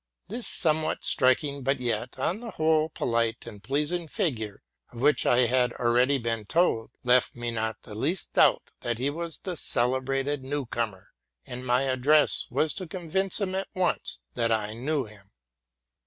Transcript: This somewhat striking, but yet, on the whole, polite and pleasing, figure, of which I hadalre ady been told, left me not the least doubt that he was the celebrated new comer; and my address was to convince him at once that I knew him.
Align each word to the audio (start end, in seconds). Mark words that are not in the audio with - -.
This 0.29 0.47
somewhat 0.47 1.03
striking, 1.05 1.61
but 1.61 1.79
yet, 1.79 2.17
on 2.17 2.39
the 2.39 2.49
whole, 2.49 2.89
polite 2.89 3.45
and 3.45 3.61
pleasing, 3.61 4.07
figure, 4.07 4.63
of 4.91 4.99
which 4.99 5.27
I 5.27 5.45
hadalre 5.45 6.01
ady 6.01 6.17
been 6.17 6.45
told, 6.45 6.89
left 7.03 7.35
me 7.35 7.51
not 7.51 7.83
the 7.83 7.93
least 7.93 8.33
doubt 8.33 8.63
that 8.79 8.97
he 8.97 9.11
was 9.11 9.41
the 9.43 9.55
celebrated 9.55 10.43
new 10.43 10.65
comer; 10.65 11.09
and 11.45 11.63
my 11.63 11.83
address 11.83 12.47
was 12.49 12.73
to 12.73 12.87
convince 12.87 13.39
him 13.39 13.53
at 13.53 13.67
once 13.75 14.17
that 14.33 14.51
I 14.51 14.73
knew 14.73 15.05
him. 15.05 15.29